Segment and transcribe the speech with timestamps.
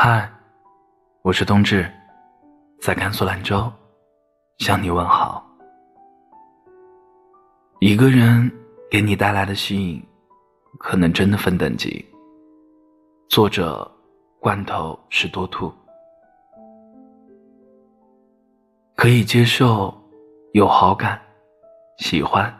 [0.00, 0.30] 嗨，
[1.22, 1.90] 我是冬至，
[2.80, 3.68] 在甘肃兰州
[4.58, 5.44] 向你问好。
[7.80, 8.48] 一个人
[8.88, 10.00] 给你带来的吸引，
[10.78, 12.06] 可能真的分等级。
[13.28, 13.90] 作者：
[14.38, 15.74] 罐头是多兔。
[18.94, 19.92] 可以接受，
[20.52, 21.20] 有好感，
[21.98, 22.56] 喜欢，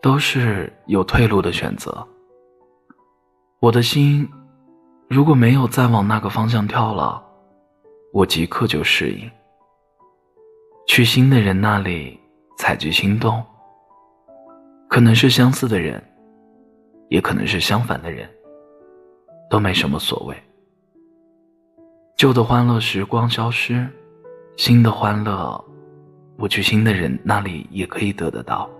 [0.00, 2.06] 都是有退路的选择。
[3.58, 4.30] 我的心。
[5.10, 7.20] 如果没有再往那个方向跳了，
[8.12, 9.28] 我即刻就适应。
[10.86, 12.16] 去新的人那里
[12.56, 13.42] 采集心动，
[14.88, 16.00] 可能是相似的人，
[17.08, 18.30] 也可能是相反的人，
[19.50, 20.36] 都没什么所谓。
[22.16, 23.84] 旧的欢乐时光消失，
[24.56, 25.64] 新的欢乐，
[26.38, 28.70] 我去新的人那里也可以得得到。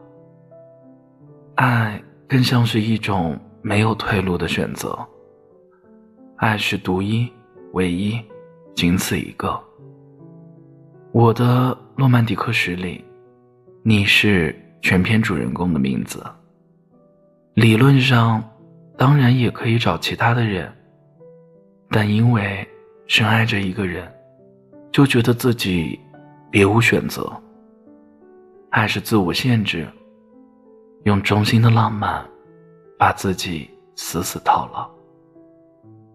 [1.57, 4.97] 爱更像是一种没有退路的选择。
[6.41, 7.31] 爱是独一、
[7.75, 8.19] 唯一，
[8.75, 9.63] 仅此一个。
[11.13, 13.05] 我的诺曼底克史里，
[13.83, 16.25] 你是全篇主人公的名字。
[17.53, 18.43] 理论上，
[18.97, 20.73] 当然也可以找其他的人，
[21.91, 22.67] 但因为
[23.07, 24.11] 深爱着一个人，
[24.91, 26.01] 就觉得自己
[26.51, 27.31] 别无选择。
[28.71, 29.87] 爱是自我限制，
[31.05, 32.25] 用衷心的浪漫，
[32.99, 34.91] 把自己死死套牢。